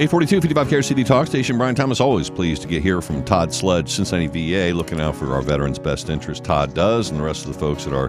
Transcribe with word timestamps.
842 0.00 0.40
55 0.40 0.68
KRC 0.68 0.94
the 0.94 1.02
Talk 1.02 1.26
Station. 1.26 1.58
Brian 1.58 1.74
Thomas, 1.74 2.00
always 2.00 2.30
pleased 2.30 2.62
to 2.62 2.68
get 2.68 2.84
here 2.84 3.00
from 3.00 3.24
Todd 3.24 3.52
Sledge, 3.52 3.90
Cincinnati 3.90 4.28
VA, 4.28 4.72
looking 4.72 5.00
out 5.00 5.16
for 5.16 5.34
our 5.34 5.42
veterans' 5.42 5.80
best 5.80 6.08
interest. 6.08 6.44
Todd 6.44 6.72
does, 6.72 7.10
and 7.10 7.18
the 7.18 7.24
rest 7.24 7.44
of 7.44 7.52
the 7.52 7.58
folks 7.58 7.84
at 7.84 7.92
our 7.92 8.08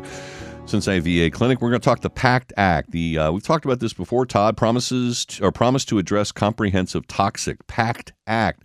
Cincinnati 0.68 1.28
VA 1.28 1.32
clinic. 1.36 1.62
We're 1.62 1.72
going 1.72 1.82
to 1.82 1.86
talk 1.86 2.02
the 2.02 2.12
PACT 2.12 2.54
Act. 2.58 2.92
The 2.92 3.18
uh, 3.18 3.32
we've 3.32 3.42
talked 3.42 3.66
about 3.66 3.80
this 3.80 3.94
before. 3.94 4.28
Todd 4.28 4.56
promises 4.56 5.26
to, 5.26 5.46
or 5.46 5.52
promised 5.52 5.90
to 5.90 5.98
address 5.98 6.32
comprehensive 6.32 7.08
toxic 7.08 7.66
PACT 7.66 8.14
Act. 8.28 8.62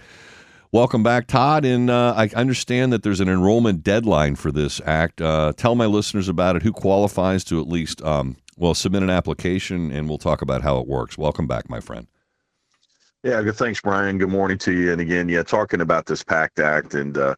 Welcome 0.70 1.02
back, 1.02 1.27
Todd. 1.27 1.64
And 1.64 1.88
uh, 1.88 2.12
I 2.14 2.29
understand 2.36 2.93
that 2.93 3.04
there's 3.04 3.20
an 3.20 3.30
enrollment 3.30 3.82
deadline 3.82 4.34
for 4.34 4.52
this 4.52 4.82
act. 4.84 5.22
Uh, 5.22 5.54
tell 5.56 5.75
my 5.75 5.86
listeners 5.86 6.29
about 6.29 6.56
it. 6.56 6.62
Who 6.62 6.72
qualifies 6.72 7.43
to 7.45 7.59
at 7.59 7.68
least 7.68 8.02
um, 8.02 8.36
well 8.59 8.75
submit 8.75 9.02
an 9.02 9.09
application, 9.09 9.91
and 9.91 10.11
we'll 10.11 10.18
talk 10.18 10.43
about 10.43 10.61
how 10.61 10.79
it 10.79 10.86
works. 10.86 11.16
Welcome 11.16 11.46
back, 11.46 11.70
my 11.70 11.80
friend. 11.80 12.06
Yeah, 13.25 13.41
good. 13.41 13.56
Thanks, 13.56 13.80
Brian. 13.80 14.18
Good 14.18 14.29
morning 14.29 14.59
to 14.59 14.73
you. 14.73 14.92
And 14.92 15.01
again, 15.01 15.30
yeah, 15.30 15.42
talking 15.42 15.80
about 15.80 16.05
this 16.05 16.23
PACT 16.23 16.59
Act, 16.59 16.92
and 16.92 17.16
uh, 17.16 17.34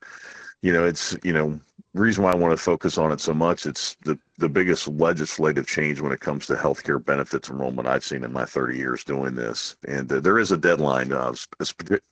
you 0.61 0.73
know, 0.73 0.85
it's 0.85 1.17
you 1.23 1.33
know, 1.33 1.61
reason 1.95 2.25
why 2.25 2.33
I 2.33 2.35
want 2.35 2.51
to 2.51 2.57
focus 2.57 2.99
on 2.99 3.13
it 3.13 3.21
so 3.21 3.33
much. 3.33 3.67
It's 3.67 3.97
the 4.03 4.19
the 4.39 4.49
biggest 4.49 4.89
legislative 4.89 5.69
change 5.69 6.01
when 6.01 6.11
it 6.11 6.19
comes 6.19 6.47
to 6.47 6.57
healthcare 6.57 7.03
benefits 7.03 7.51
enrollment 7.51 7.87
I've 7.87 8.05
seen 8.05 8.25
in 8.25 8.33
my 8.33 8.45
30 8.45 8.77
years 8.77 9.05
doing 9.05 9.37
this. 9.37 9.77
And 9.87 10.13
uh, 10.13 10.19
there 10.19 10.41
is 10.41 10.51
a 10.51 10.57
deadline, 10.57 11.13
uh, 11.13 11.33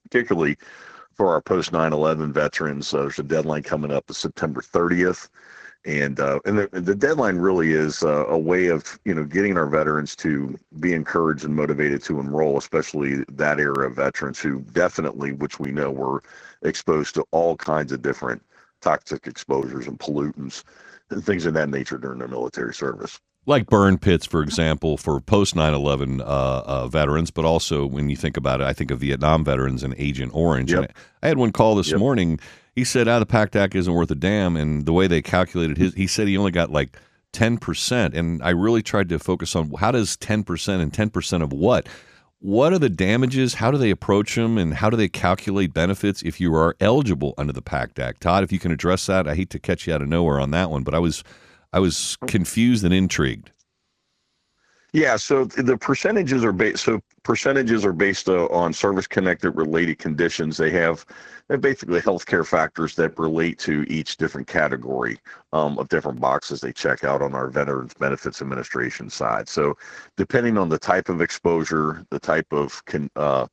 particularly 0.04 0.56
for 1.14 1.30
our 1.30 1.40
post 1.40 1.72
9/11 1.72 2.32
veterans. 2.32 2.94
Uh, 2.94 3.02
there's 3.02 3.18
a 3.18 3.24
deadline 3.24 3.64
coming 3.64 3.90
up, 3.90 4.04
September 4.12 4.62
30th 4.62 5.28
and 5.84 6.18
uh, 6.18 6.40
and 6.44 6.58
the, 6.58 6.68
the 6.72 6.94
deadline 6.94 7.36
really 7.36 7.72
is 7.72 8.02
uh, 8.02 8.26
a 8.26 8.38
way 8.38 8.68
of 8.68 8.98
you 9.04 9.14
know 9.14 9.24
getting 9.24 9.58
our 9.58 9.66
veterans 9.66 10.16
to 10.16 10.58
be 10.80 10.92
encouraged 10.92 11.44
and 11.44 11.54
motivated 11.54 12.02
to 12.04 12.20
enroll, 12.20 12.56
especially 12.56 13.24
that 13.28 13.60
era 13.60 13.86
of 13.86 13.96
veterans 13.96 14.40
who 14.40 14.60
definitely, 14.72 15.32
which 15.32 15.60
we 15.60 15.70
know, 15.70 15.90
were 15.90 16.22
exposed 16.62 17.14
to 17.14 17.24
all 17.32 17.56
kinds 17.56 17.92
of 17.92 18.02
different 18.02 18.42
toxic 18.80 19.26
exposures 19.26 19.86
and 19.86 19.98
pollutants 19.98 20.64
and 21.10 21.24
things 21.24 21.46
of 21.46 21.54
that 21.54 21.68
nature 21.68 21.98
during 21.98 22.18
their 22.18 22.28
military 22.28 22.74
service. 22.74 23.20
Like 23.46 23.66
burn 23.66 23.98
pits, 23.98 24.24
for 24.24 24.42
example, 24.42 24.96
for 24.96 25.20
post 25.20 25.54
9 25.54 25.74
11 25.74 26.20
uh, 26.22 26.24
uh, 26.24 26.88
veterans, 26.88 27.30
but 27.30 27.44
also 27.44 27.84
when 27.84 28.08
you 28.08 28.16
think 28.16 28.36
about 28.38 28.60
it, 28.62 28.66
I 28.66 28.72
think 28.72 28.90
of 28.90 29.00
Vietnam 29.00 29.44
veterans 29.44 29.82
and 29.82 29.94
Agent 29.98 30.32
Orange. 30.34 30.72
Yep. 30.72 30.92
I 31.22 31.28
had 31.28 31.36
one 31.36 31.52
call 31.52 31.74
this 31.74 31.90
Yep. 31.90 31.98
morning 32.00 32.40
he 32.74 32.84
said, 32.84 33.06
"Ah, 33.06 33.18
the 33.18 33.26
PACT 33.26 33.54
Act 33.56 33.74
isn't 33.76 33.92
worth 33.92 34.10
a 34.10 34.14
damn." 34.16 34.56
And 34.56 34.84
the 34.84 34.92
way 34.92 35.06
they 35.06 35.22
calculated 35.22 35.76
his, 35.78 35.94
he 35.94 36.06
said 36.06 36.26
he 36.26 36.36
only 36.36 36.50
got 36.50 36.70
like 36.70 36.98
ten 37.32 37.56
percent. 37.58 38.14
And 38.14 38.42
I 38.42 38.50
really 38.50 38.82
tried 38.82 39.08
to 39.10 39.18
focus 39.18 39.54
on 39.54 39.70
how 39.78 39.92
does 39.92 40.16
ten 40.16 40.42
percent 40.42 40.82
and 40.82 40.92
ten 40.92 41.10
percent 41.10 41.42
of 41.42 41.52
what? 41.52 41.86
What 42.40 42.72
are 42.72 42.78
the 42.78 42.90
damages? 42.90 43.54
How 43.54 43.70
do 43.70 43.78
they 43.78 43.90
approach 43.90 44.34
them? 44.34 44.58
And 44.58 44.74
how 44.74 44.90
do 44.90 44.96
they 44.96 45.08
calculate 45.08 45.72
benefits 45.72 46.20
if 46.22 46.40
you 46.40 46.54
are 46.54 46.76
eligible 46.80 47.32
under 47.38 47.52
the 47.52 47.62
PACT 47.62 47.98
Act? 47.98 48.20
Todd, 48.22 48.42
if 48.44 48.52
you 48.52 48.58
can 48.58 48.70
address 48.72 49.06
that, 49.06 49.26
I 49.28 49.34
hate 49.34 49.50
to 49.50 49.58
catch 49.58 49.86
you 49.86 49.94
out 49.94 50.02
of 50.02 50.08
nowhere 50.08 50.40
on 50.40 50.50
that 50.50 50.70
one, 50.70 50.82
but 50.82 50.94
I 50.94 50.98
was, 50.98 51.24
I 51.74 51.80
was 51.80 52.16
confused 52.28 52.84
and 52.84 52.94
intrigued. 52.94 53.50
Yeah, 54.92 55.16
so 55.16 55.44
the 55.44 55.76
percentages 55.76 56.44
are 56.44 56.52
based. 56.52 56.84
So 56.84 57.00
percentages 57.24 57.84
are 57.84 57.92
based 57.92 58.28
uh, 58.28 58.46
on 58.46 58.72
service-connected 58.72 59.50
related 59.50 59.98
conditions. 59.98 60.56
They 60.56 60.70
have 60.70 61.04
basically 61.58 62.00
healthcare 62.00 62.46
factors 62.46 62.94
that 62.94 63.18
relate 63.18 63.58
to 63.58 63.84
each 63.88 64.18
different 64.18 64.46
category 64.46 65.18
um, 65.52 65.76
of 65.80 65.88
different 65.88 66.20
boxes 66.20 66.60
they 66.60 66.72
check 66.72 67.02
out 67.02 67.22
on 67.22 67.34
our 67.34 67.48
Veterans 67.48 67.94
Benefits 67.94 68.40
Administration 68.40 69.10
side. 69.10 69.48
So 69.48 69.76
depending 70.16 70.56
on 70.56 70.68
the 70.68 70.78
type 70.78 71.08
of 71.08 71.20
exposure, 71.20 72.06
the 72.10 72.20
type 72.20 72.46
of 72.52 72.84
con, 72.84 73.10
uh, 73.16 73.48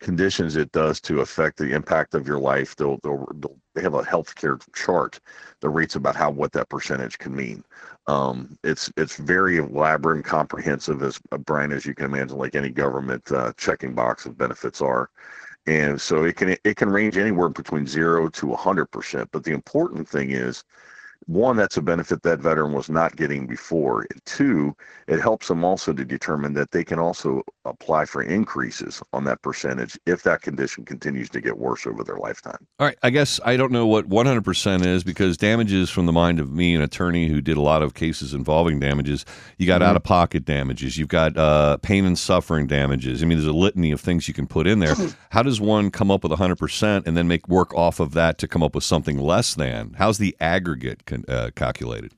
conditions 0.00 0.56
it 0.56 0.72
does 0.72 1.00
to 1.02 1.20
affect 1.20 1.56
the 1.56 1.72
impact 1.72 2.14
of 2.14 2.26
your 2.26 2.40
life, 2.40 2.74
they'll, 2.74 2.98
they'll, 3.04 3.28
they'll 3.36 3.59
they 3.74 3.82
have 3.82 3.94
a 3.94 4.02
healthcare 4.02 4.60
chart 4.74 5.20
that 5.60 5.68
rates 5.70 5.96
about 5.96 6.16
how 6.16 6.30
what 6.30 6.52
that 6.52 6.68
percentage 6.68 7.18
can 7.18 7.34
mean. 7.34 7.64
Um, 8.06 8.58
it's 8.64 8.92
it's 8.96 9.16
very 9.16 9.58
elaborate 9.58 10.16
and 10.16 10.24
comprehensive, 10.24 11.02
as 11.02 11.20
uh, 11.32 11.38
Brian, 11.38 11.72
as 11.72 11.86
you 11.86 11.94
can 11.94 12.06
imagine, 12.06 12.38
like 12.38 12.54
any 12.54 12.70
government 12.70 13.30
uh, 13.30 13.52
checking 13.56 13.94
box 13.94 14.26
of 14.26 14.38
benefits 14.38 14.80
are, 14.80 15.10
and 15.66 16.00
so 16.00 16.24
it 16.24 16.36
can 16.36 16.56
it 16.64 16.76
can 16.76 16.90
range 16.90 17.16
anywhere 17.16 17.48
between 17.48 17.86
zero 17.86 18.28
to 18.28 18.54
hundred 18.54 18.86
percent. 18.86 19.28
But 19.32 19.44
the 19.44 19.52
important 19.52 20.08
thing 20.08 20.30
is 20.30 20.64
one, 21.26 21.56
that's 21.56 21.76
a 21.76 21.82
benefit 21.82 22.22
that 22.22 22.40
veteran 22.40 22.72
was 22.72 22.88
not 22.90 23.16
getting 23.16 23.46
before. 23.46 24.06
Two, 24.24 24.74
it 25.06 25.20
helps 25.20 25.48
them 25.48 25.64
also 25.64 25.92
to 25.92 26.04
determine 26.04 26.54
that 26.54 26.70
they 26.70 26.82
can 26.84 26.98
also 26.98 27.42
apply 27.64 28.04
for 28.04 28.22
increases 28.22 29.02
on 29.12 29.24
that 29.24 29.42
percentage 29.42 29.98
if 30.06 30.22
that 30.22 30.42
condition 30.42 30.84
continues 30.84 31.28
to 31.30 31.40
get 31.40 31.58
worse 31.58 31.86
over 31.86 32.02
their 32.02 32.16
lifetime. 32.16 32.66
All 32.78 32.86
right. 32.86 32.96
I 33.02 33.10
guess 33.10 33.38
I 33.44 33.56
don't 33.56 33.70
know 33.70 33.86
what 33.86 34.08
100% 34.08 34.84
is 34.86 35.04
because 35.04 35.36
damages 35.36 35.90
from 35.90 36.06
the 36.06 36.12
mind 36.12 36.40
of 36.40 36.50
me, 36.52 36.74
an 36.74 36.80
attorney 36.80 37.28
who 37.28 37.40
did 37.40 37.56
a 37.56 37.60
lot 37.60 37.82
of 37.82 37.94
cases 37.94 38.34
involving 38.34 38.80
damages, 38.80 39.24
you 39.58 39.66
got 39.66 39.82
Mhm. 39.82 39.84
out 39.84 39.96
of 39.96 40.02
pocket 40.02 40.44
damages, 40.44 40.96
you've 40.98 41.08
got 41.08 41.36
uh, 41.36 41.76
pain 41.78 42.04
and 42.04 42.18
suffering 42.18 42.66
damages. 42.66 43.22
I 43.22 43.26
mean, 43.26 43.38
there's 43.38 43.46
a 43.48 43.52
litany 43.52 43.92
of 43.92 44.00
things 44.00 44.26
you 44.26 44.34
can 44.34 44.46
put 44.46 44.66
in 44.66 44.78
there. 44.80 44.94
How 45.30 45.42
does 45.42 45.60
one 45.60 45.90
come 45.90 46.10
up 46.10 46.22
with 46.22 46.32
100% 46.32 47.06
and 47.06 47.16
then 47.16 47.28
make 47.28 47.46
work 47.48 47.74
off 47.74 48.00
of 48.00 48.12
that 48.14 48.38
to 48.38 48.48
come 48.48 48.62
up 48.62 48.74
with 48.74 48.84
something 48.84 49.18
less 49.18 49.54
than? 49.54 49.94
How's 49.98 50.18
the 50.18 50.36
aggregate 50.40 51.04
con- 51.10 51.24
uh, 51.28 51.50
calculated? 51.54 52.14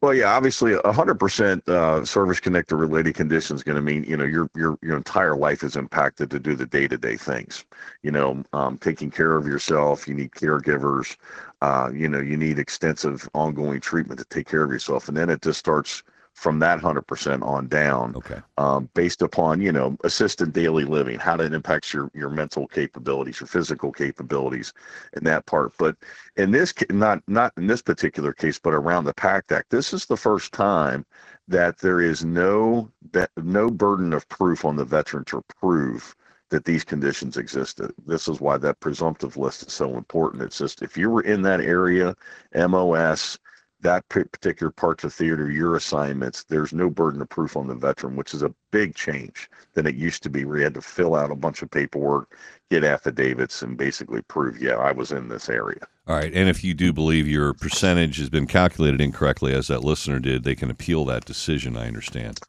Well, 0.00 0.14
yeah, 0.14 0.32
obviously, 0.32 0.76
hundred 0.84 1.16
percent 1.16 1.68
uh, 1.68 2.04
service 2.04 2.38
connector 2.38 2.78
related 2.78 3.16
condition 3.16 3.56
is 3.56 3.64
going 3.64 3.74
to 3.74 3.82
mean 3.82 4.04
you 4.04 4.16
know 4.16 4.24
your 4.24 4.48
your 4.54 4.78
your 4.80 4.96
entire 4.96 5.34
life 5.34 5.64
is 5.64 5.74
impacted 5.74 6.30
to 6.30 6.38
do 6.38 6.54
the 6.54 6.66
day 6.66 6.86
to 6.86 6.96
day 6.96 7.16
things. 7.16 7.64
You 8.02 8.12
know, 8.12 8.44
um, 8.52 8.78
taking 8.78 9.10
care 9.10 9.36
of 9.36 9.44
yourself. 9.44 10.06
You 10.06 10.14
need 10.14 10.30
caregivers. 10.30 11.16
Uh, 11.62 11.90
you 11.92 12.08
know, 12.08 12.20
you 12.20 12.36
need 12.36 12.60
extensive 12.60 13.28
ongoing 13.34 13.80
treatment 13.80 14.20
to 14.20 14.26
take 14.26 14.46
care 14.46 14.62
of 14.62 14.70
yourself, 14.70 15.08
and 15.08 15.16
then 15.16 15.30
it 15.30 15.42
just 15.42 15.58
starts 15.58 16.04
from 16.38 16.60
that 16.60 16.80
hundred 16.80 17.02
percent 17.02 17.42
on 17.42 17.66
down 17.66 18.14
Okay. 18.16 18.40
um, 18.58 18.88
based 18.94 19.22
upon 19.22 19.60
you 19.60 19.72
know 19.72 19.96
assisted 20.04 20.52
daily 20.52 20.84
living, 20.84 21.18
how 21.18 21.36
that 21.36 21.52
impacts 21.52 21.92
your 21.92 22.10
your 22.14 22.30
mental 22.30 22.68
capabilities, 22.68 23.40
your 23.40 23.48
physical 23.48 23.90
capabilities, 23.90 24.72
and 25.14 25.26
that 25.26 25.46
part. 25.46 25.72
But 25.78 25.96
in 26.36 26.52
this, 26.52 26.72
not 26.90 27.22
not 27.26 27.52
in 27.56 27.66
this 27.66 27.82
particular 27.82 28.32
case, 28.32 28.58
but 28.58 28.72
around 28.72 29.04
the 29.04 29.14
PACT 29.14 29.50
Act, 29.50 29.70
this 29.70 29.92
is 29.92 30.06
the 30.06 30.16
first 30.16 30.52
time 30.52 31.04
that 31.48 31.78
there 31.78 32.00
is 32.00 32.24
no 32.24 32.88
no 33.36 33.68
burden 33.68 34.12
of 34.12 34.28
proof 34.28 34.64
on 34.64 34.76
the 34.76 34.84
veteran 34.84 35.24
to 35.24 35.42
prove 35.60 36.14
that 36.50 36.64
these 36.64 36.84
conditions 36.84 37.36
existed. 37.36 37.92
This 38.06 38.28
is 38.28 38.40
why 38.40 38.58
that 38.58 38.80
presumptive 38.80 39.36
list 39.36 39.66
is 39.66 39.72
so 39.72 39.96
important. 39.96 40.42
It's 40.42 40.58
just 40.58 40.82
if 40.82 40.96
you 40.96 41.10
were 41.10 41.22
in 41.22 41.42
that 41.42 41.60
area, 41.60 42.14
MOS, 42.54 43.38
that 43.80 44.08
particular 44.08 44.70
parts 44.70 45.04
of 45.04 45.14
theater, 45.14 45.50
your 45.50 45.76
assignments, 45.76 46.44
there's 46.44 46.72
no 46.72 46.90
burden 46.90 47.22
of 47.22 47.28
proof 47.28 47.56
on 47.56 47.68
the 47.68 47.74
veteran, 47.74 48.16
which 48.16 48.34
is 48.34 48.42
a 48.42 48.52
big 48.72 48.94
change 48.94 49.48
than 49.74 49.86
it 49.86 49.94
used 49.94 50.22
to 50.24 50.30
be, 50.30 50.44
where 50.44 50.58
you 50.58 50.64
had 50.64 50.74
to 50.74 50.82
fill 50.82 51.14
out 51.14 51.30
a 51.30 51.36
bunch 51.36 51.62
of 51.62 51.70
paperwork, 51.70 52.36
get 52.70 52.82
affidavits, 52.82 53.62
and 53.62 53.76
basically 53.76 54.22
prove, 54.22 54.60
yeah, 54.60 54.76
I 54.76 54.90
was 54.90 55.12
in 55.12 55.28
this 55.28 55.48
area. 55.48 55.86
All 56.08 56.16
right. 56.16 56.32
And 56.34 56.48
if 56.48 56.64
you 56.64 56.74
do 56.74 56.92
believe 56.92 57.28
your 57.28 57.54
percentage 57.54 58.18
has 58.18 58.28
been 58.28 58.46
calculated 58.46 59.00
incorrectly, 59.00 59.54
as 59.54 59.68
that 59.68 59.84
listener 59.84 60.18
did, 60.18 60.42
they 60.42 60.56
can 60.56 60.70
appeal 60.70 61.04
that 61.04 61.24
decision, 61.24 61.76
I 61.76 61.86
understand. 61.86 62.40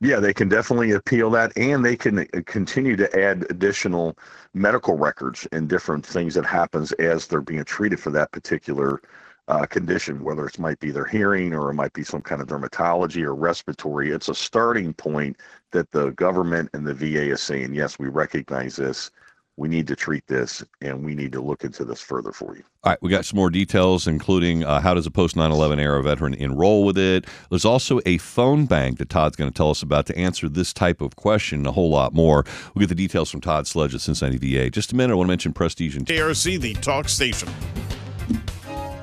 Yeah, 0.00 0.18
they 0.20 0.34
can 0.34 0.48
definitely 0.48 0.90
appeal 0.90 1.30
that, 1.30 1.56
and 1.56 1.84
they 1.84 1.96
can 1.96 2.18
uh, 2.18 2.24
continue 2.44 2.96
to 2.96 3.18
add 3.18 3.46
additional 3.48 4.18
medical 4.52 4.98
records 4.98 5.46
and 5.52 5.68
different 5.68 6.04
things 6.04 6.34
that 6.34 6.44
happens 6.44 6.92
as 6.92 7.26
they're 7.26 7.40
being 7.40 7.64
treated 7.64 8.00
for 8.00 8.10
that 8.10 8.32
particular 8.32 9.00
uh, 9.48 9.66
condition, 9.66 10.24
whether 10.24 10.46
it 10.46 10.58
might 10.58 10.80
be 10.80 10.90
their 10.90 11.04
hearing 11.04 11.52
or 11.52 11.70
it 11.70 11.74
might 11.74 11.92
be 11.92 12.04
some 12.04 12.22
kind 12.22 12.40
of 12.40 12.48
dermatology 12.48 13.22
or 13.22 13.34
respiratory. 13.34 14.10
It's 14.10 14.28
a 14.28 14.34
starting 14.34 14.94
point 14.94 15.36
that 15.72 15.90
the 15.90 16.10
government 16.12 16.70
and 16.72 16.86
the 16.86 16.94
VA 16.94 17.32
is 17.32 17.42
saying, 17.42 17.74
yes, 17.74 17.98
we 17.98 18.08
recognize 18.08 18.76
this. 18.76 19.10
We 19.56 19.68
need 19.68 19.86
to 19.86 19.94
treat 19.94 20.26
this, 20.26 20.64
and 20.80 21.04
we 21.04 21.14
need 21.14 21.30
to 21.30 21.40
look 21.40 21.62
into 21.62 21.84
this 21.84 22.00
further 22.00 22.32
for 22.32 22.56
you. 22.56 22.64
All 22.82 22.90
right, 22.90 22.98
we 23.00 23.08
got 23.08 23.24
some 23.24 23.36
more 23.36 23.50
details, 23.50 24.08
including 24.08 24.64
uh, 24.64 24.80
how 24.80 24.94
does 24.94 25.06
a 25.06 25.12
post 25.12 25.36
9 25.36 25.48
11 25.48 25.78
era 25.78 26.02
veteran 26.02 26.34
enroll 26.34 26.84
with 26.84 26.98
it. 26.98 27.26
There's 27.50 27.64
also 27.64 28.00
a 28.04 28.18
phone 28.18 28.66
bank 28.66 28.98
that 28.98 29.10
Todd's 29.10 29.36
going 29.36 29.48
to 29.48 29.56
tell 29.56 29.70
us 29.70 29.80
about 29.80 30.06
to 30.06 30.18
answer 30.18 30.48
this 30.48 30.72
type 30.72 31.00
of 31.00 31.14
question 31.14 31.60
and 31.60 31.68
a 31.68 31.72
whole 31.72 31.88
lot 31.88 32.12
more. 32.12 32.44
We'll 32.74 32.80
get 32.80 32.88
the 32.88 32.96
details 32.96 33.30
from 33.30 33.42
Todd 33.42 33.68
Sledge 33.68 33.94
at 33.94 34.00
Cincinnati 34.00 34.38
VA. 34.38 34.70
Just 34.70 34.92
a 34.92 34.96
minute, 34.96 35.12
I 35.12 35.16
want 35.16 35.28
to 35.28 35.32
mention 35.32 35.52
Prestige 35.52 35.96
and 35.96 36.04
KRC, 36.04 36.60
the 36.60 36.74
talk 36.74 37.08
station. 37.08 37.48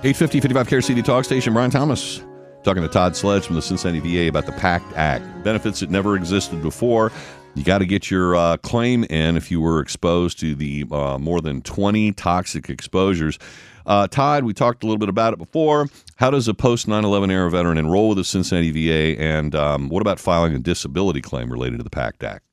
850 0.03 0.39
55 0.41 0.67
KRC 0.67 0.95
the 0.95 1.03
Talk 1.03 1.25
Station. 1.25 1.53
Brian 1.53 1.69
Thomas 1.69 2.23
talking 2.63 2.81
to 2.81 2.89
Todd 2.89 3.15
Sledge 3.15 3.45
from 3.45 3.55
the 3.55 3.61
Cincinnati 3.61 3.99
VA 3.99 4.27
about 4.27 4.47
the 4.47 4.51
PACT 4.53 4.91
Act. 4.95 5.43
Benefits 5.43 5.81
that 5.81 5.91
never 5.91 6.15
existed 6.15 6.59
before. 6.63 7.11
You 7.53 7.63
got 7.63 7.79
to 7.79 7.85
get 7.85 8.09
your 8.09 8.35
uh, 8.35 8.57
claim 8.57 9.03
in 9.03 9.37
if 9.37 9.51
you 9.51 9.61
were 9.61 9.79
exposed 9.79 10.39
to 10.39 10.55
the 10.55 10.85
uh, 10.91 11.19
more 11.19 11.39
than 11.39 11.61
20 11.61 12.13
toxic 12.13 12.67
exposures. 12.67 13.37
Uh, 13.85 14.07
Todd, 14.07 14.43
we 14.43 14.53
talked 14.55 14.83
a 14.83 14.87
little 14.87 14.97
bit 14.97 15.09
about 15.09 15.33
it 15.33 15.37
before. 15.37 15.85
How 16.15 16.31
does 16.31 16.47
a 16.47 16.55
post 16.55 16.87
9 16.87 17.05
11 17.05 17.29
era 17.29 17.51
veteran 17.51 17.77
enroll 17.77 18.09
with 18.09 18.17
the 18.17 18.23
Cincinnati 18.23 18.71
VA? 18.71 19.21
And 19.21 19.53
um, 19.53 19.89
what 19.89 20.01
about 20.01 20.19
filing 20.19 20.55
a 20.55 20.59
disability 20.59 21.21
claim 21.21 21.51
related 21.51 21.77
to 21.77 21.83
the 21.83 21.91
PACT 21.91 22.23
Act? 22.23 22.43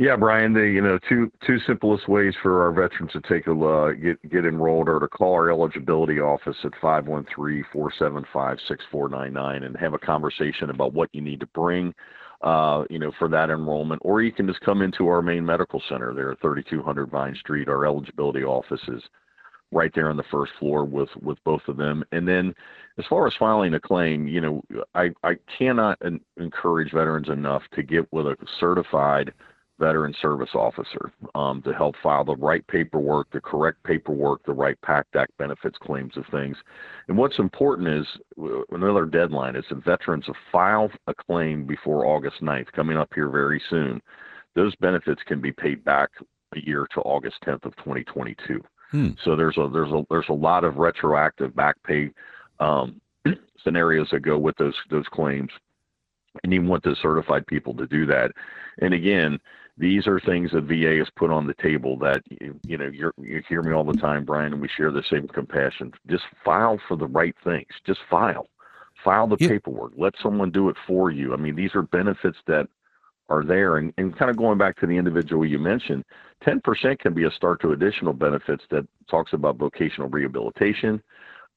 Yeah, 0.00 0.16
Brian. 0.16 0.52
The 0.54 0.62
you 0.62 0.80
know 0.80 0.98
two 1.10 1.30
two 1.46 1.58
simplest 1.66 2.08
ways 2.08 2.32
for 2.42 2.62
our 2.62 2.72
veterans 2.72 3.12
to 3.12 3.20
take 3.20 3.46
a 3.46 3.52
uh, 3.52 3.92
get 3.92 4.30
get 4.30 4.46
enrolled 4.46 4.88
are 4.88 4.98
to 4.98 5.06
call 5.06 5.34
our 5.34 5.50
eligibility 5.50 6.20
office 6.20 6.56
at 6.64 6.72
513-475-6499 6.82 9.66
and 9.66 9.76
have 9.76 9.92
a 9.92 9.98
conversation 9.98 10.70
about 10.70 10.94
what 10.94 11.10
you 11.12 11.20
need 11.20 11.38
to 11.40 11.46
bring, 11.48 11.92
uh, 12.40 12.84
you 12.88 12.98
know, 12.98 13.12
for 13.18 13.28
that 13.28 13.50
enrollment. 13.50 14.00
Or 14.02 14.22
you 14.22 14.32
can 14.32 14.46
just 14.46 14.62
come 14.62 14.80
into 14.80 15.06
our 15.06 15.20
main 15.20 15.44
medical 15.44 15.82
center 15.86 16.14
there 16.14 16.32
at 16.32 16.40
3200 16.40 17.10
Vine 17.10 17.34
Street. 17.34 17.68
Our 17.68 17.84
eligibility 17.84 18.42
office 18.42 18.80
is 18.88 19.02
right 19.70 19.92
there 19.94 20.08
on 20.08 20.16
the 20.16 20.24
first 20.30 20.52
floor 20.58 20.86
with 20.86 21.10
with 21.20 21.36
both 21.44 21.68
of 21.68 21.76
them. 21.76 22.02
And 22.10 22.26
then 22.26 22.54
as 22.96 23.04
far 23.10 23.26
as 23.26 23.34
filing 23.38 23.74
a 23.74 23.80
claim, 23.80 24.26
you 24.26 24.40
know, 24.40 24.62
I 24.94 25.10
I 25.22 25.36
cannot 25.58 26.00
encourage 26.38 26.90
veterans 26.90 27.28
enough 27.28 27.64
to 27.74 27.82
get 27.82 28.10
with 28.14 28.24
a 28.24 28.34
certified 28.58 29.34
veteran 29.80 30.14
service 30.20 30.50
officer 30.54 31.12
um, 31.34 31.62
to 31.62 31.72
help 31.72 31.96
file 32.02 32.24
the 32.24 32.36
right 32.36 32.64
paperwork, 32.68 33.28
the 33.32 33.40
correct 33.40 33.82
paperwork, 33.82 34.44
the 34.44 34.52
right 34.52 34.80
PACT 34.82 35.16
Act 35.16 35.36
benefits 35.38 35.78
claims 35.82 36.16
of 36.16 36.24
things. 36.30 36.56
And 37.08 37.16
what's 37.16 37.38
important 37.38 37.88
is 37.88 38.06
another 38.70 39.06
deadline 39.06 39.56
is 39.56 39.64
that 39.70 39.84
veterans 39.84 40.26
file 40.52 40.90
a 41.06 41.14
claim 41.14 41.64
before 41.64 42.06
August 42.06 42.42
9th, 42.42 42.70
coming 42.72 42.96
up 42.96 43.10
here 43.14 43.28
very 43.28 43.60
soon. 43.68 44.00
Those 44.54 44.76
benefits 44.76 45.22
can 45.26 45.40
be 45.40 45.52
paid 45.52 45.84
back 45.84 46.10
a 46.54 46.60
year 46.60 46.86
to 46.94 47.00
August 47.00 47.36
10th 47.46 47.64
of 47.64 47.74
2022. 47.76 48.62
Hmm. 48.90 49.10
So 49.24 49.36
there's 49.36 49.56
a 49.56 49.68
there's 49.72 49.92
a 49.92 50.04
there's 50.10 50.28
a 50.28 50.34
lot 50.34 50.64
of 50.64 50.76
retroactive 50.76 51.54
back 51.54 51.76
pay 51.84 52.10
um, 52.58 53.00
scenarios 53.64 54.08
that 54.10 54.20
go 54.20 54.36
with 54.36 54.56
those 54.56 54.74
those 54.90 55.06
claims 55.12 55.50
and 56.42 56.52
you 56.52 56.62
want 56.62 56.82
the 56.82 56.96
certified 57.00 57.46
people 57.46 57.74
to 57.74 57.86
do 57.86 58.06
that. 58.06 58.32
And 58.80 58.94
again, 58.94 59.38
these 59.76 60.06
are 60.06 60.20
things 60.20 60.50
that 60.52 60.64
VA 60.64 60.98
has 60.98 61.08
put 61.16 61.30
on 61.30 61.46
the 61.46 61.54
table 61.54 61.96
that 61.98 62.22
you 62.64 62.76
know 62.76 62.86
you 62.86 63.10
you 63.18 63.42
hear 63.48 63.62
me 63.62 63.72
all 63.72 63.84
the 63.84 63.94
time, 63.94 64.24
Brian, 64.24 64.52
and 64.52 64.60
we 64.60 64.68
share 64.68 64.92
the 64.92 65.02
same 65.10 65.28
compassion. 65.28 65.92
Just 66.08 66.24
file 66.44 66.78
for 66.86 66.96
the 66.96 67.06
right 67.06 67.34
things. 67.44 67.68
Just 67.86 68.00
file, 68.10 68.48
file 69.02 69.26
the 69.26 69.36
yeah. 69.40 69.48
paperwork. 69.48 69.92
Let 69.96 70.14
someone 70.22 70.50
do 70.50 70.68
it 70.68 70.76
for 70.86 71.10
you. 71.10 71.32
I 71.32 71.36
mean, 71.36 71.56
these 71.56 71.74
are 71.74 71.82
benefits 71.82 72.38
that 72.46 72.68
are 73.28 73.44
there, 73.44 73.76
and, 73.76 73.92
and 73.96 74.16
kind 74.18 74.30
of 74.30 74.36
going 74.36 74.58
back 74.58 74.78
to 74.80 74.86
the 74.86 74.96
individual 74.96 75.46
you 75.46 75.58
mentioned, 75.58 76.04
ten 76.44 76.60
percent 76.60 77.00
can 77.00 77.14
be 77.14 77.24
a 77.24 77.30
start 77.30 77.60
to 77.62 77.72
additional 77.72 78.12
benefits 78.12 78.64
that 78.70 78.86
talks 79.08 79.32
about 79.32 79.56
vocational 79.56 80.08
rehabilitation. 80.08 81.02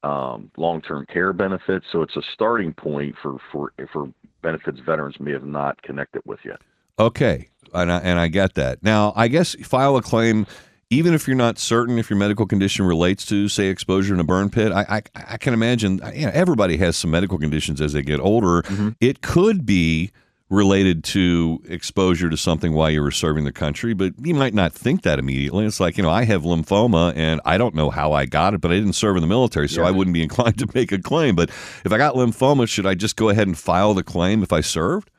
Um, 0.02 0.50
long-term 0.58 1.06
care 1.06 1.32
benefits. 1.32 1.86
So 1.90 2.02
it's 2.02 2.14
a 2.16 2.22
starting 2.34 2.74
point 2.74 3.14
for 3.22 3.38
for 3.50 3.72
for 3.90 4.12
benefits 4.42 4.78
veterans 4.84 5.18
may 5.18 5.32
have 5.32 5.46
not 5.46 5.80
connected 5.80 6.20
with 6.26 6.40
yet. 6.44 6.60
Okay, 6.98 7.48
and 7.74 7.92
I, 7.92 7.98
and 7.98 8.18
I 8.18 8.28
get 8.28 8.54
that. 8.54 8.82
Now, 8.82 9.12
I 9.16 9.28
guess 9.28 9.54
file 9.66 9.96
a 9.96 10.02
claim 10.02 10.46
even 10.90 11.14
if 11.14 11.26
you're 11.26 11.36
not 11.36 11.58
certain 11.58 11.98
if 11.98 12.10
your 12.10 12.18
medical 12.18 12.46
condition 12.46 12.86
relates 12.86 13.24
to, 13.26 13.48
say, 13.48 13.66
exposure 13.66 14.14
in 14.14 14.20
a 14.20 14.24
burn 14.24 14.50
pit, 14.50 14.70
I, 14.70 14.82
I, 14.88 15.02
I 15.14 15.36
can 15.38 15.54
imagine 15.54 16.00
you 16.14 16.26
know, 16.26 16.32
everybody 16.32 16.76
has 16.76 16.96
some 16.96 17.10
medical 17.10 17.38
conditions 17.38 17.80
as 17.80 17.94
they 17.94 18.02
get 18.02 18.20
older. 18.20 18.62
Mm-hmm. 18.62 18.90
It 19.00 19.20
could 19.22 19.66
be 19.66 20.12
related 20.50 21.02
to 21.02 21.62
exposure 21.68 22.28
to 22.28 22.36
something 22.36 22.74
while 22.74 22.90
you 22.90 23.02
were 23.02 23.10
serving 23.10 23.44
the 23.44 23.52
country, 23.52 23.94
but 23.94 24.12
you 24.22 24.34
might 24.34 24.54
not 24.54 24.72
think 24.72 25.02
that 25.02 25.18
immediately. 25.18 25.64
It's 25.64 25.80
like, 25.80 25.96
you 25.96 26.02
know, 26.02 26.10
I 26.10 26.24
have 26.24 26.42
lymphoma 26.42 27.14
and 27.16 27.40
I 27.44 27.58
don't 27.58 27.74
know 27.74 27.90
how 27.90 28.12
I 28.12 28.26
got 28.26 28.54
it, 28.54 28.60
but 28.60 28.70
I 28.70 28.74
didn't 28.74 28.92
serve 28.92 29.16
in 29.16 29.22
the 29.22 29.26
military, 29.26 29.68
so 29.68 29.82
yeah. 29.82 29.88
I 29.88 29.90
wouldn't 29.90 30.14
be 30.14 30.22
inclined 30.28 30.58
to 30.58 30.68
make 30.74 30.92
a 30.92 30.98
claim. 30.98 31.34
But 31.34 31.48
if 31.84 31.92
I 31.92 31.96
got 31.96 32.14
lymphoma, 32.14 32.68
should 32.68 32.86
I 32.86 32.94
just 32.94 33.16
go 33.16 33.30
ahead 33.30 33.46
and 33.46 33.58
file 33.58 33.94
the 33.94 34.04
claim 34.04 34.42
if 34.42 34.52
I 34.52 34.60
served? 34.60 35.10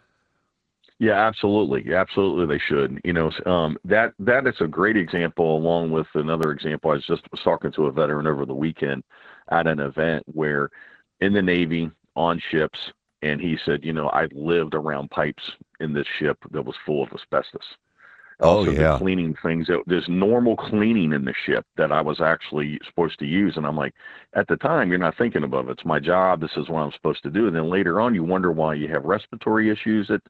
Yeah, 0.97 1.27
absolutely, 1.27 1.93
absolutely, 1.93 2.45
they 2.55 2.61
should. 2.69 3.01
You 3.03 3.11
know, 3.13 3.31
um, 3.45 3.77
that 3.83 4.13
that 4.19 4.47
is 4.47 4.55
a 4.61 4.67
great 4.67 4.95
example, 4.95 5.57
along 5.57 5.91
with 5.91 6.07
another 6.13 6.51
example. 6.51 6.91
I 6.91 6.95
was 6.95 7.05
just 7.05 7.29
was 7.31 7.41
talking 7.43 7.71
to 7.73 7.87
a 7.87 7.91
veteran 7.91 8.27
over 8.27 8.45
the 8.45 8.55
weekend 8.55 9.03
at 9.51 9.67
an 9.67 9.79
event 9.81 10.23
where, 10.27 10.69
in 11.19 11.33
the 11.33 11.41
Navy 11.41 11.91
on 12.15 12.41
ships, 12.49 12.79
and 13.21 13.41
he 13.41 13.57
said, 13.65 13.83
you 13.83 13.91
know, 13.91 14.07
I 14.09 14.27
lived 14.31 14.73
around 14.73 15.09
pipes 15.11 15.43
in 15.81 15.93
this 15.93 16.07
ship 16.17 16.37
that 16.51 16.65
was 16.65 16.75
full 16.85 17.03
of 17.03 17.09
asbestos. 17.13 17.75
Oh 18.41 18.57
also, 18.57 18.71
yeah, 18.71 18.97
cleaning 18.97 19.35
things. 19.41 19.69
There's 19.85 20.09
normal 20.09 20.57
cleaning 20.57 21.13
in 21.13 21.23
the 21.23 21.33
ship 21.45 21.65
that 21.77 21.91
I 21.93 22.01
was 22.01 22.19
actually 22.19 22.79
supposed 22.85 23.17
to 23.19 23.25
use, 23.25 23.55
and 23.55 23.65
I'm 23.65 23.77
like, 23.77 23.93
at 24.33 24.47
the 24.47 24.57
time, 24.57 24.89
you're 24.89 24.97
not 24.97 25.17
thinking 25.17 25.43
about 25.43 25.65
it. 25.65 25.71
It's 25.71 25.85
my 25.85 25.99
job. 25.99 26.41
This 26.41 26.51
is 26.57 26.67
what 26.67 26.81
I'm 26.81 26.91
supposed 26.91 27.23
to 27.23 27.29
do. 27.29 27.47
And 27.47 27.55
then 27.55 27.69
later 27.69 28.01
on, 28.01 28.13
you 28.13 28.25
wonder 28.25 28.51
why 28.51 28.73
you 28.73 28.89
have 28.89 29.05
respiratory 29.05 29.69
issues 29.69 30.07
that 30.09 30.21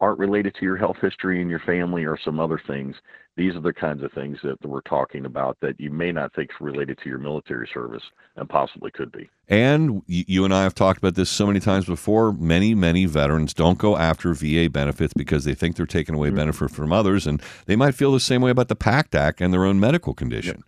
aren't 0.00 0.18
related 0.18 0.54
to 0.54 0.64
your 0.64 0.76
health 0.76 0.96
history 1.00 1.40
and 1.40 1.50
your 1.50 1.60
family 1.60 2.04
or 2.04 2.18
some 2.22 2.40
other 2.40 2.60
things. 2.66 2.96
These 3.36 3.54
are 3.56 3.60
the 3.60 3.72
kinds 3.72 4.02
of 4.02 4.12
things 4.12 4.38
that 4.42 4.64
we're 4.64 4.80
talking 4.82 5.24
about 5.24 5.56
that 5.60 5.80
you 5.80 5.90
may 5.90 6.12
not 6.12 6.32
think 6.34 6.50
related 6.60 6.98
to 7.02 7.08
your 7.08 7.18
military 7.18 7.68
service 7.72 8.02
and 8.36 8.48
possibly 8.48 8.90
could 8.90 9.10
be. 9.10 9.28
And 9.48 10.02
you 10.06 10.44
and 10.44 10.54
I 10.54 10.62
have 10.62 10.74
talked 10.74 10.98
about 10.98 11.14
this 11.14 11.30
so 11.30 11.46
many 11.46 11.58
times 11.58 11.86
before. 11.86 12.32
Many, 12.32 12.74
many 12.74 13.06
veterans 13.06 13.52
don't 13.52 13.78
go 13.78 13.96
after 13.96 14.34
VA 14.34 14.68
benefits 14.70 15.14
because 15.14 15.44
they 15.44 15.54
think 15.54 15.76
they're 15.76 15.86
taking 15.86 16.14
away 16.14 16.28
mm-hmm. 16.28 16.36
benefit 16.36 16.70
from 16.70 16.92
others, 16.92 17.26
and 17.26 17.42
they 17.66 17.76
might 17.76 17.94
feel 17.94 18.12
the 18.12 18.20
same 18.20 18.40
way 18.40 18.50
about 18.50 18.68
the 18.68 18.76
PACT 18.76 19.14
Act 19.14 19.40
and 19.40 19.52
their 19.52 19.64
own 19.64 19.80
medical 19.80 20.14
condition. 20.14 20.56
Yep. 20.58 20.64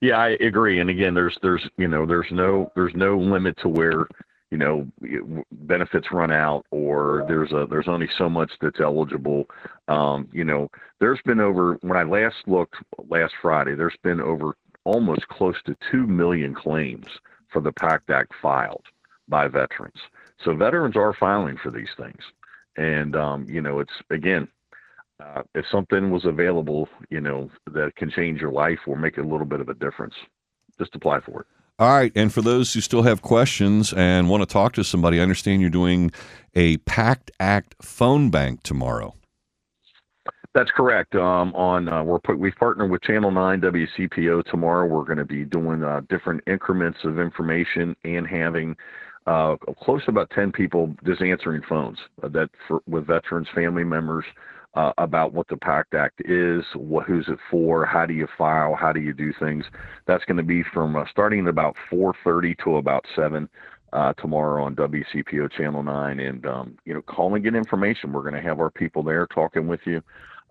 Yeah, 0.00 0.18
I 0.18 0.28
agree. 0.40 0.78
And 0.78 0.90
again, 0.90 1.14
there's 1.14 1.36
there's 1.42 1.68
you 1.76 1.88
know 1.88 2.06
there's 2.06 2.30
no 2.30 2.70
there's 2.76 2.94
no 2.94 3.18
limit 3.18 3.56
to 3.62 3.68
where 3.68 4.06
you 4.50 4.58
know 4.58 4.86
benefits 5.52 6.10
run 6.10 6.32
out 6.32 6.64
or 6.70 7.24
there's 7.28 7.52
a 7.52 7.66
there's 7.68 7.88
only 7.88 8.08
so 8.16 8.28
much 8.28 8.50
that's 8.60 8.80
eligible. 8.80 9.46
Um, 9.88 10.28
you 10.32 10.44
know 10.44 10.70
there's 11.00 11.20
been 11.24 11.40
over 11.40 11.78
when 11.82 11.96
i 11.96 12.02
last 12.02 12.36
looked 12.46 12.76
last 13.08 13.34
friday 13.40 13.74
there's 13.74 13.96
been 14.02 14.20
over 14.20 14.56
almost 14.84 15.28
close 15.28 15.56
to 15.66 15.76
2 15.90 16.06
million 16.06 16.54
claims 16.54 17.06
for 17.52 17.60
the 17.60 17.72
pact 17.72 18.10
act 18.10 18.32
filed 18.40 18.84
by 19.28 19.48
veterans. 19.48 19.98
So 20.44 20.54
veterans 20.54 20.96
are 20.96 21.12
filing 21.12 21.58
for 21.62 21.70
these 21.70 21.90
things. 21.98 22.22
And 22.76 23.16
um, 23.16 23.46
you 23.48 23.60
know 23.60 23.80
it's 23.80 23.92
again 24.10 24.48
uh, 25.20 25.42
if 25.54 25.64
something 25.70 26.10
was 26.10 26.24
available 26.24 26.88
you 27.10 27.20
know 27.20 27.50
that 27.72 27.94
can 27.96 28.10
change 28.10 28.40
your 28.40 28.52
life 28.52 28.78
or 28.86 28.96
make 28.96 29.18
a 29.18 29.22
little 29.22 29.46
bit 29.46 29.60
of 29.60 29.68
a 29.68 29.74
difference 29.74 30.14
just 30.78 30.94
apply 30.94 31.18
for 31.20 31.40
it 31.40 31.46
all 31.78 31.90
right. 31.90 32.12
And 32.16 32.32
for 32.32 32.42
those 32.42 32.74
who 32.74 32.80
still 32.80 33.02
have 33.02 33.22
questions 33.22 33.92
and 33.92 34.28
want 34.28 34.42
to 34.42 34.46
talk 34.46 34.72
to 34.74 34.84
somebody, 34.84 35.20
I 35.20 35.22
understand 35.22 35.60
you're 35.60 35.70
doing 35.70 36.10
a 36.54 36.78
PACT 36.78 37.30
Act 37.38 37.76
phone 37.80 38.30
bank 38.30 38.62
tomorrow. 38.62 39.14
That's 40.54 40.70
correct. 40.72 41.14
Um, 41.14 41.54
on 41.54 41.88
uh, 41.88 42.02
we're 42.02 42.18
we've 42.36 42.56
partnered 42.56 42.90
with 42.90 43.02
Channel 43.02 43.30
Nine 43.30 43.60
WCPO 43.60 44.44
tomorrow. 44.50 44.86
We're 44.86 45.04
going 45.04 45.18
to 45.18 45.24
be 45.24 45.44
doing 45.44 45.84
uh, 45.84 46.00
different 46.08 46.42
increments 46.48 46.98
of 47.04 47.20
information 47.20 47.94
and 48.04 48.26
having 48.26 48.74
uh, 49.28 49.54
close 49.80 50.04
to 50.06 50.10
about 50.10 50.30
ten 50.30 50.50
people 50.50 50.96
just 51.04 51.22
answering 51.22 51.62
phones 51.68 51.98
uh, 52.24 52.28
that 52.28 52.50
for, 52.66 52.80
with 52.88 53.06
veterans, 53.06 53.46
family 53.54 53.84
members, 53.84 54.24
uh, 54.74 54.92
about 54.98 55.32
what 55.32 55.48
the 55.48 55.56
PACT 55.56 55.94
Act 55.94 56.22
is, 56.24 56.64
what, 56.74 57.06
who's 57.06 57.28
it 57.28 57.38
for, 57.50 57.84
how 57.84 58.06
do 58.06 58.14
you 58.14 58.28
file, 58.36 58.74
how 58.74 58.92
do 58.92 59.00
you 59.00 59.12
do 59.12 59.32
things. 59.32 59.64
That's 60.06 60.24
going 60.24 60.36
to 60.36 60.42
be 60.42 60.62
from 60.62 60.96
uh, 60.96 61.04
starting 61.10 61.40
at 61.40 61.48
about 61.48 61.76
4:30 61.90 62.56
to 62.64 62.76
about 62.76 63.04
7 63.16 63.48
uh, 63.92 64.12
tomorrow 64.14 64.64
on 64.64 64.76
WCPO 64.76 65.50
Channel 65.52 65.82
9. 65.82 66.20
And 66.20 66.46
um, 66.46 66.78
you 66.84 66.94
know, 66.94 67.02
call 67.02 67.34
and 67.34 67.42
get 67.42 67.54
information. 67.54 68.12
We're 68.12 68.22
going 68.22 68.34
to 68.34 68.42
have 68.42 68.60
our 68.60 68.70
people 68.70 69.02
there 69.02 69.26
talking 69.26 69.66
with 69.66 69.80
you 69.84 70.02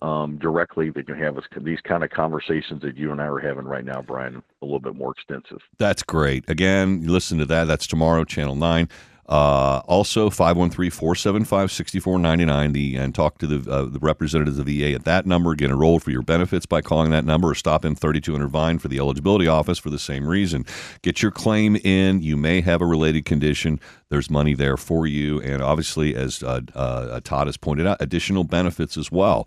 um, 0.02 0.38
directly. 0.38 0.90
They 0.90 1.04
can 1.04 1.18
have 1.18 1.38
us, 1.38 1.46
these 1.62 1.82
kind 1.82 2.04
of 2.04 2.10
conversations 2.10 2.82
that 2.82 2.98
you 2.98 3.12
and 3.12 3.22
I 3.22 3.26
are 3.26 3.40
having 3.40 3.66
right 3.66 3.86
now, 3.86 4.02
Brian, 4.02 4.44
a 4.62 4.66
little 4.66 4.80
bit 4.80 4.96
more 4.96 5.12
extensive. 5.12 5.62
That's 5.78 6.04
great. 6.04 6.50
Again, 6.50 7.08
listen 7.08 7.38
to 7.40 7.46
that. 7.46 7.66
That's 7.66 7.88
tomorrow, 7.88 8.24
Channel 8.24 8.56
9. 8.56 8.90
Uh, 9.28 9.82
also, 9.88 10.30
513 10.30 10.90
475 10.90 11.72
6499 11.72 12.98
and 12.98 13.14
talk 13.14 13.38
to 13.40 13.48
the, 13.48 13.70
uh, 13.70 13.84
the 13.84 14.00
representatives 14.00 14.58
of 14.58 14.66
the 14.66 14.82
VA 14.82 14.96
at 14.96 15.04
that 15.04 15.26
number. 15.26 15.54
Get 15.54 15.70
enrolled 15.70 16.04
for 16.04 16.12
your 16.12 16.22
benefits 16.22 16.66
by 16.66 16.82
calling 16.82 17.12
that 17.12 17.26
number 17.26 17.50
or 17.50 17.56
stop 17.56 17.84
in 17.84 17.96
3200 17.96 18.48
Vine 18.48 18.80
for 18.80 18.88
the 18.88 19.00
eligibility 19.00 19.48
office 19.48 19.80
for 19.80 19.90
the 19.90 20.00
same 20.00 20.26
reason. 20.26 20.66
Get 21.02 21.22
your 21.22 21.32
claim 21.32 21.76
in. 21.76 22.22
You 22.22 22.38
may 22.38 22.62
have 22.62 22.82
a 22.82 22.86
related 22.86 23.26
condition. 23.26 23.82
There's 24.10 24.30
money 24.30 24.54
there 24.54 24.78
for 24.78 25.06
you. 25.06 25.42
And 25.42 25.62
obviously, 25.62 26.16
as 26.16 26.42
uh, 26.42 26.62
uh 26.74 27.20
Todd 27.22 27.48
has 27.48 27.58
pointed 27.58 27.86
out, 27.86 27.98
additional 28.00 28.46
benefits 28.46 28.96
as 28.96 29.12
well. 29.12 29.46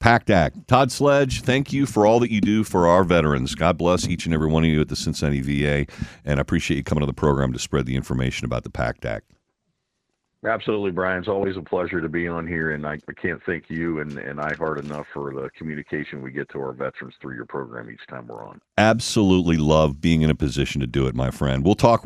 PACT 0.00 0.30
Act. 0.30 0.68
Todd 0.68 0.92
Sledge, 0.92 1.42
thank 1.42 1.72
you 1.72 1.84
for 1.84 2.06
all 2.06 2.20
that 2.20 2.30
you 2.30 2.40
do 2.40 2.62
for 2.62 2.86
our 2.86 3.02
veterans. 3.02 3.54
God 3.54 3.76
bless 3.76 4.06
each 4.06 4.26
and 4.26 4.34
every 4.34 4.48
one 4.48 4.64
of 4.64 4.70
you 4.70 4.80
at 4.80 4.88
the 4.88 4.96
Cincinnati 4.96 5.40
VA, 5.40 5.86
and 6.24 6.38
I 6.38 6.40
appreciate 6.40 6.76
you 6.76 6.84
coming 6.84 7.00
to 7.00 7.06
the 7.06 7.12
program 7.12 7.52
to 7.52 7.58
spread 7.58 7.86
the 7.86 7.96
information 7.96 8.44
about 8.44 8.62
the 8.62 8.70
PACT 8.70 9.04
Act. 9.04 9.32
Absolutely, 10.46 10.92
Brian. 10.92 11.18
It's 11.18 11.26
always 11.26 11.56
a 11.56 11.62
pleasure 11.62 12.00
to 12.00 12.08
be 12.08 12.28
on 12.28 12.46
here, 12.46 12.70
and 12.70 12.86
I, 12.86 12.92
I 13.08 13.12
can't 13.20 13.42
thank 13.44 13.64
you 13.68 13.98
and, 13.98 14.18
and 14.18 14.38
iHeart 14.38 14.78
enough 14.78 15.06
for 15.12 15.34
the 15.34 15.50
communication 15.58 16.22
we 16.22 16.30
get 16.30 16.48
to 16.50 16.60
our 16.60 16.72
veterans 16.72 17.14
through 17.20 17.34
your 17.34 17.44
program 17.44 17.90
each 17.90 18.06
time 18.08 18.28
we're 18.28 18.46
on. 18.46 18.60
Absolutely 18.76 19.56
love 19.56 20.00
being 20.00 20.22
in 20.22 20.30
a 20.30 20.36
position 20.36 20.80
to 20.80 20.86
do 20.86 21.08
it, 21.08 21.16
my 21.16 21.32
friend. 21.32 21.64
We'll 21.64 21.74
talk. 21.74 22.04